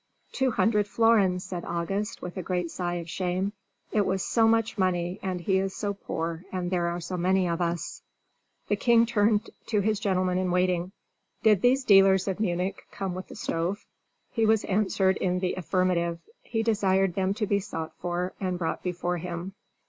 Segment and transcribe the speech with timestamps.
[0.31, 3.53] "Two hundred florins," said August, with a great sigh of shame.
[3.91, 7.47] "It was so much money, and he is so poor, and there are so many
[7.47, 8.01] of us."
[8.67, 10.91] The king turned to his gentlemen in waiting.
[11.43, 13.85] "Did these dealers of Munich come with the stove?"
[14.31, 16.17] He was answered in the affirmative.
[16.41, 19.53] He desired them to be sought for and brought before him.